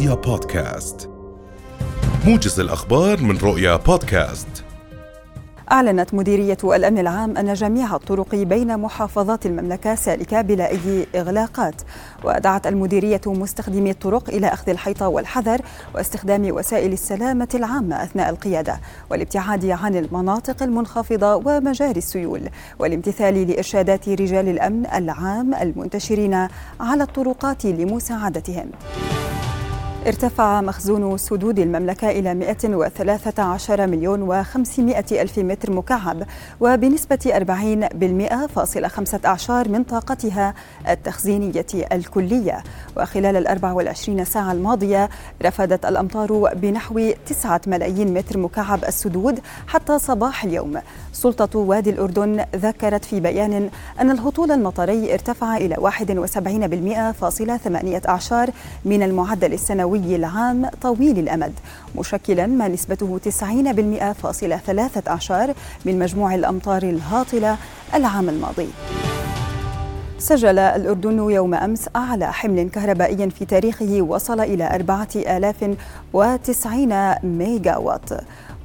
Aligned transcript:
رؤيا 0.00 0.14
بودكاست. 0.14 1.10
موجز 2.26 2.60
الأخبار 2.60 3.22
من 3.22 3.38
رؤيا 3.38 3.76
بودكاست. 3.76 4.64
أعلنت 5.72 6.14
مديرية 6.14 6.56
الأمن 6.64 6.98
العام 6.98 7.36
أن 7.36 7.54
جميع 7.54 7.96
الطرق 7.96 8.34
بين 8.34 8.78
محافظات 8.78 9.46
المملكة 9.46 9.94
سالكة 9.94 10.40
بلا 10.40 10.70
أي 10.70 11.06
إغلاقات. 11.14 11.74
ودعت 12.24 12.66
المديرية 12.66 13.20
مستخدمي 13.26 13.90
الطرق 13.90 14.28
إلى 14.28 14.46
أخذ 14.46 14.70
الحيطة 14.70 15.08
والحذر 15.08 15.60
واستخدام 15.94 16.50
وسائل 16.50 16.92
السلامة 16.92 17.48
العامة 17.54 18.02
أثناء 18.02 18.30
القيادة 18.30 18.80
والابتعاد 19.10 19.66
عن 19.66 19.96
المناطق 19.96 20.62
المنخفضة 20.62 21.34
ومجاري 21.34 21.98
السيول 21.98 22.48
والامتثال 22.78 23.48
لإرشادات 23.48 24.08
رجال 24.08 24.48
الأمن 24.48 24.86
العام 24.86 25.54
المنتشرين 25.54 26.48
على 26.80 27.02
الطرقات 27.02 27.64
لمساعدتهم. 27.64 28.70
ارتفع 30.06 30.60
مخزون 30.60 31.18
سدود 31.18 31.58
المملكة 31.58 32.10
إلى 32.10 32.34
113 32.34 33.86
مليون 33.86 34.44
و500 34.44 35.12
ألف 35.12 35.38
متر 35.38 35.72
مكعب 35.72 36.22
وبنسبة 36.60 37.16
40.15 37.16 39.50
من 39.68 39.84
طاقتها 39.84 40.54
التخزينية 40.88 41.66
الكلية. 41.92 42.62
وخلال 42.96 43.36
ال 43.36 43.46
24 43.46 44.24
ساعة 44.24 44.52
الماضية 44.52 45.10
رفدت 45.42 45.86
الأمطار 45.86 46.54
بنحو 46.54 47.12
9 47.26 47.60
ملايين 47.66 48.14
متر 48.14 48.38
مكعب 48.38 48.84
السدود 48.84 49.40
حتى 49.66 49.98
صباح 49.98 50.44
اليوم. 50.44 50.80
سلطة 51.12 51.58
وادي 51.58 51.90
الأردن 51.90 52.44
ذكرت 52.56 53.04
في 53.04 53.20
بيان 53.20 53.70
أن 54.00 54.10
الهطول 54.10 54.52
المطري 54.52 55.12
ارتفع 55.12 55.56
إلى 55.56 55.76
71.18 55.76 58.50
من 58.84 59.02
المعدل 59.02 59.52
السنوي 59.52 59.89
السنوي 59.94 60.16
العام 60.16 60.66
طويل 60.82 61.18
الأمد 61.18 61.52
مشكلا 61.98 62.46
ما 62.46 62.68
نسبته 62.68 63.18
90.13 63.18 65.32
من 65.84 65.98
مجموع 65.98 66.34
الأمطار 66.34 66.82
الهاطلة 66.82 67.56
العام 67.94 68.28
الماضي. 68.28 68.68
سجل 70.18 70.58
الأردن 70.58 71.30
يوم 71.30 71.54
أمس 71.54 71.88
أعلى 71.96 72.32
حمل 72.32 72.70
كهربائي 72.70 73.30
في 73.30 73.44
تاريخه 73.44 74.02
وصل 74.02 74.40
إلى 74.40 74.74
4090 74.74 77.14
ميجا 77.22 77.76
وات 77.76 78.10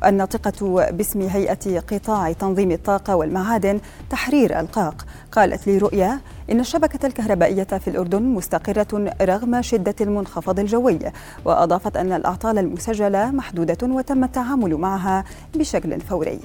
الناطقة 0.06 0.92
باسم 0.92 1.22
هيئة 1.22 1.80
قطاع 1.80 2.32
تنظيم 2.32 2.72
الطاقة 2.72 3.16
والمعادن 3.16 3.80
تحرير 4.10 4.60
القاق 4.60 5.06
قالت 5.32 5.68
لرؤيا 5.68 6.20
إن 6.52 6.60
الشبكة 6.60 7.06
الكهربائية 7.06 7.64
في 7.64 7.88
الأردن 7.88 8.24
مستقرة 8.24 9.14
رغم 9.22 9.62
شدة 9.62 9.96
المنخفض 10.02 10.60
الجوي 10.60 11.00
وأضافت 11.46 11.98
أن 11.98 12.12
الأعطال 12.12 12.58
المسجلة 12.58 13.32
محدودة 13.32 13.78
وتم 13.84 14.24
التعامل 14.24 14.76
معها 14.76 15.24
بشكل 15.56 16.02
فوري. 16.02 16.40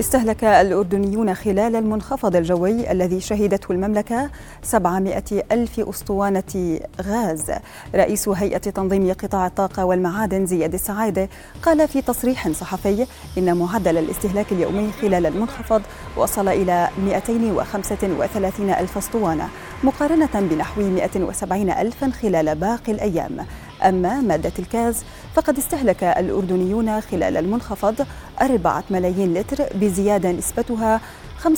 استهلك 0.00 0.44
الأردنيون 0.44 1.34
خلال 1.34 1.76
المنخفض 1.76 2.36
الجوي 2.36 2.92
الذي 2.92 3.20
شهدته 3.20 3.72
المملكة 3.72 4.30
700 4.62 5.22
ألف 5.52 5.80
أسطوانة 5.80 6.80
غاز. 7.02 7.52
رئيس 7.94 8.28
هيئة 8.28 8.58
تنظيم 8.58 9.12
قطاع 9.12 9.46
الطاقة 9.46 9.84
والمعادن 9.84 10.46
زياد 10.46 10.74
السعادة 10.74 11.28
قال 11.62 11.88
في 11.88 12.02
تصريح 12.02 12.48
صحفي 12.48 13.06
إن 13.38 13.56
معدل 13.56 13.98
الاستهلاك 13.98 14.52
اليومي 14.52 14.90
خلال 15.02 15.26
المنخفض 15.26 15.82
وصل 16.16 16.48
إلى 16.48 16.88
235 17.04 18.70
ألف 18.70 18.98
أسطوانة 18.98 19.48
مقارنة 19.84 20.30
بنحو 20.34 20.80
170 20.82 21.70
ألفا 21.70 22.10
خلال 22.10 22.54
باقي 22.54 22.92
الأيام. 22.92 23.46
أما 23.82 24.20
مادة 24.20 24.52
الكاز 24.58 25.04
فقد 25.34 25.58
استهلك 25.58 26.04
الأردنيون 26.04 27.00
خلال 27.00 27.36
المنخفض 27.36 28.06
أربعة 28.42 28.84
ملايين 28.90 29.34
لتر 29.34 29.64
بزيادة 29.74 30.32
نسبتها 30.32 31.00
35% 31.44 31.48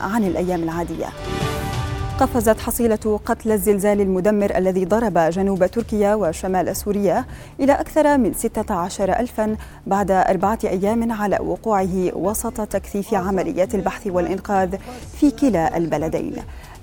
عن 0.00 0.24
الأيام 0.24 0.62
العادية. 0.62 1.06
قفزت 2.22 2.60
حصيلة 2.60 3.20
قتل 3.24 3.52
الزلزال 3.52 4.00
المدمر 4.00 4.56
الذي 4.56 4.84
ضرب 4.84 5.18
جنوب 5.18 5.66
تركيا 5.66 6.14
وشمال 6.14 6.76
سوريا 6.76 7.24
إلى 7.60 7.72
أكثر 7.72 8.18
من 8.18 8.32
16 8.32 9.12
ألفا 9.12 9.56
بعد 9.86 10.10
أربعة 10.10 10.58
أيام 10.64 11.12
على 11.12 11.38
وقوعه 11.40 12.16
وسط 12.16 12.60
تكثيف 12.60 13.14
عمليات 13.14 13.74
البحث 13.74 14.06
والإنقاذ 14.06 14.76
في 15.20 15.30
كلا 15.30 15.76
البلدين. 15.76 16.34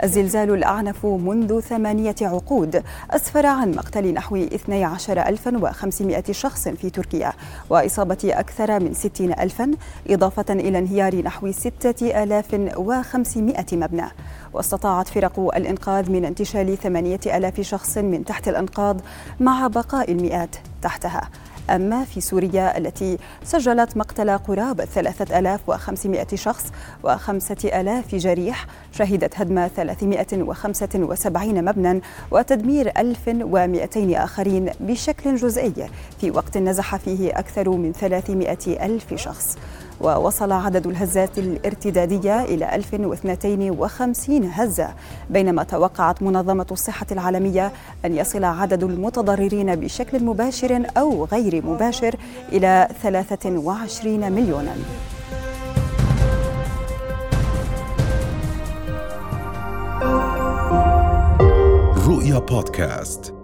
الزلزال 0.03 0.53
الأعنف 0.53 1.05
منذ 1.05 1.59
ثمانية 1.59 2.15
عقود 2.21 2.83
أسفر 3.11 3.45
عن 3.45 3.71
مقتل 3.71 4.13
نحو 4.13 4.35
12500 4.35 6.23
شخص 6.31 6.67
في 6.67 6.89
تركيا 6.89 7.33
وإصابة 7.69 8.17
أكثر 8.23 8.79
من 8.79 8.93
60 8.93 9.33
ألفا 9.33 9.71
إضافة 10.09 10.53
إلى 10.53 10.77
انهيار 10.77 11.21
نحو 11.21 11.51
6500 11.51 13.65
مبنى. 13.71 14.07
واستطاعت 14.53 15.07
فرق 15.07 15.28
الإنقاذ 15.37 16.11
من 16.11 16.25
انتشال 16.25 16.77
8000 16.77 17.61
شخص 17.61 17.97
من 17.97 18.25
تحت 18.25 18.47
الأنقاض 18.47 19.01
مع 19.39 19.67
بقاء 19.67 20.11
المئات 20.11 20.55
تحتها. 20.81 21.29
أما 21.69 22.03
في 22.03 22.21
سوريا 22.21 22.77
التي 22.77 23.17
سجلت 23.43 23.97
مقتل 23.97 24.37
قرابة 24.37 24.85
3500 24.85 26.27
شخص 26.35 26.65
و5000 27.03 28.15
جريح 28.15 28.65
شهدت 28.91 29.41
هدم 29.41 29.67
375 29.67 31.65
مبنى 31.65 32.01
وتدمير 32.31 32.91
1200 32.97 34.23
آخرين 34.23 34.69
بشكل 34.79 35.35
جزئي 35.35 35.89
في 36.21 36.31
وقت 36.31 36.57
نزح 36.57 36.95
فيه 36.95 37.29
أكثر 37.39 37.69
من 37.69 37.91
300 37.91 38.85
ألف 38.85 39.13
شخص. 39.13 39.57
ووصل 40.01 40.51
عدد 40.51 40.87
الهزات 40.87 41.37
الارتدادية 41.37 42.43
إلى 42.43 42.75
1052 42.75 44.43
هزة 44.45 44.89
بينما 45.29 45.63
توقعت 45.63 46.21
منظمة 46.23 46.65
الصحة 46.71 47.05
العالمية 47.11 47.71
أن 48.05 48.15
يصل 48.15 48.43
عدد 48.43 48.83
المتضررين 48.83 49.75
بشكل 49.75 50.23
مباشر 50.23 50.83
أو 50.97 51.25
غير 51.25 51.65
مباشر 51.65 52.15
إلى 52.51 52.87
23 53.03 54.31
مليوناً. 54.31 54.75
رؤيا 62.07 62.39
بودكاست. 62.39 63.38